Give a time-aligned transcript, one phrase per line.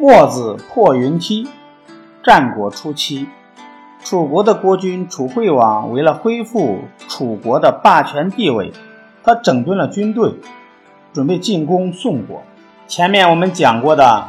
[0.00, 1.48] 墨子破云梯。
[2.22, 3.26] 战国初期，
[4.04, 6.78] 楚国的国君楚惠王为了恢复
[7.08, 8.72] 楚国的霸权地位，
[9.24, 10.34] 他整顿了军队，
[11.12, 12.44] 准备进攻宋国。
[12.86, 14.28] 前面我们讲过的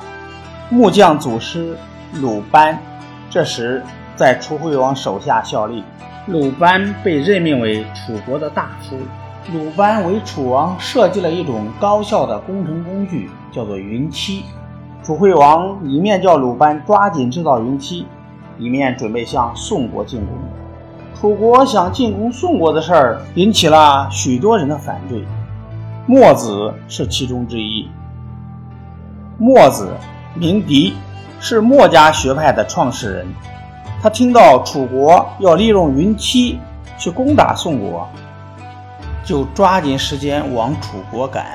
[0.71, 1.78] 木匠祖师
[2.15, 2.81] 鲁班，
[3.29, 3.83] 这时
[4.15, 5.83] 在楚惠王手下效力。
[6.26, 8.97] 鲁班被任命为楚国的大夫。
[9.54, 14.44] 鲁班为楚王设计了一种高效的工程工具，叫做云梯。
[15.02, 18.05] 楚惠王一面叫鲁班抓紧制造云梯，
[18.57, 20.38] 一面准备向宋国进攻。
[21.20, 25.26] 楚国想进攻宋国的事儿引起了许多人的反对，
[26.05, 27.90] 墨子是其中之一。
[29.38, 29.95] 墨子
[30.35, 30.93] 名狄，
[31.40, 33.27] 是墨家学派的创始人。
[34.02, 36.59] 他听到楚国要利用云梯
[36.98, 38.07] 去攻打宋国，
[39.26, 41.45] 就抓紧时间往楚国赶，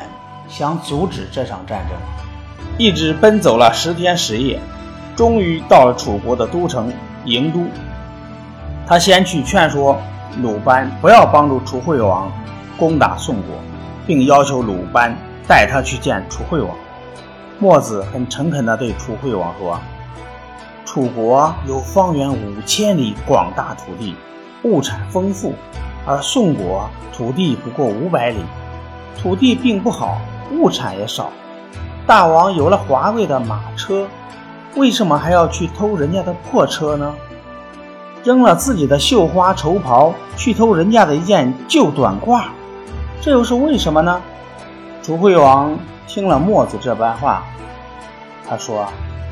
[0.49, 1.97] 想阻止这场战争。
[2.79, 4.61] 一直奔走了十天十夜，
[5.15, 6.93] 终于到了楚国的都城
[7.25, 7.67] 郢都。
[8.87, 9.97] 他先去劝说
[10.43, 12.31] 鲁班不要帮助楚惠王
[12.77, 13.57] 攻打宋国，
[14.07, 16.71] 并要求鲁班带他去见楚惠王。
[17.59, 19.79] 墨子很诚恳地对楚惠王说。
[20.85, 24.15] 楚国有方圆五千里广大土地，
[24.63, 25.55] 物产丰富，
[26.07, 28.37] 而宋国土地不过五百里，
[29.21, 30.21] 土地并不好，
[30.53, 31.33] 物产也少。
[32.07, 34.07] 大王有了华贵的马车，
[34.77, 37.15] 为什么还要去偷人家的破车呢？
[38.23, 42.45] 扔了自己的绣花绸袍，去偷人家的一件旧短褂，
[43.23, 44.21] 这又是为什么呢？
[45.03, 47.43] 楚惠王听了墨子这般话，
[48.49, 48.87] 他说。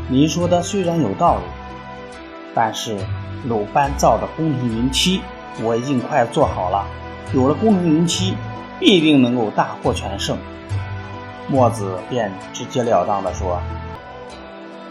[0.08, 1.42] 你说的虽然有道理，
[2.54, 2.98] 但是
[3.48, 5.22] 鲁班造的工程云梯
[5.62, 6.84] 我已经快做好了，
[7.32, 8.34] 有了工程云梯，
[8.80, 10.36] 必定能够大获全胜。
[11.48, 13.60] 墨子便直截了当地说：“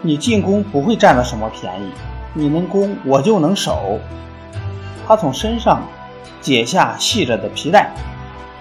[0.01, 1.91] 你进攻不会占到什么便宜，
[2.33, 3.99] 你能攻我就能守。”
[5.07, 5.81] 他从身上
[6.39, 7.89] 解下系着的皮带，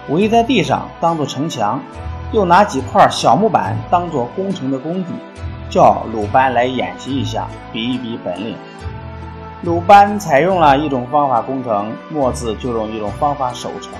[0.09, 1.79] 围在地上当做城墙，
[2.31, 5.09] 又拿几块小木板当做攻城的工具。
[5.69, 8.57] 叫鲁班来演习一下，比一比本领。
[9.61, 13.93] 鲁班采用了一种方法攻城，墨子就用一种方法守城。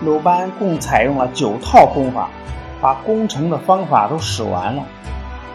[0.00, 2.28] 鲁班共采用了九套攻法，
[2.82, 4.82] 把攻城的方法都使完了。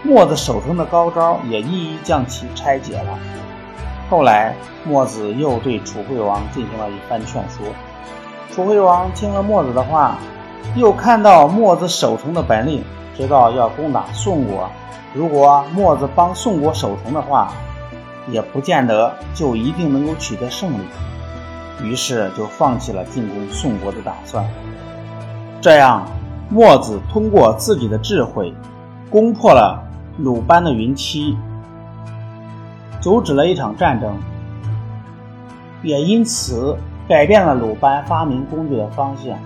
[0.04, 3.20] 墨子守城的高招也一一将其拆解了。
[4.10, 4.56] 后来，
[4.86, 7.68] 墨子又对楚惠王进行了一番劝说。
[8.52, 10.18] 楚惠王听了墨子的话，
[10.76, 12.84] 又看到墨子守城的本领，
[13.18, 14.70] 知道要攻打宋国。
[15.14, 17.52] 如果墨子帮宋国守城的话，
[18.30, 20.82] 也不见得就一定能够取得胜利，
[21.84, 24.46] 于是就放弃了进攻宋国的打算。
[25.60, 26.08] 这样，
[26.50, 28.54] 墨子通过自己的智慧，
[29.10, 29.84] 攻破了
[30.18, 31.36] 鲁班的云梯，
[33.02, 34.18] 阻止了一场战争，
[35.84, 39.38] 也因此改变了鲁班发明工具的方向。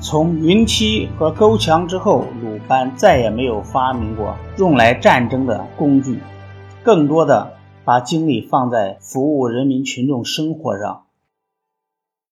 [0.00, 6.18] 从云梯和沟墙之后，鲁班再也没有发明过用来战争的工具，
[6.82, 7.52] 更多的
[7.84, 11.02] 把精力放在服务人民群众生活上。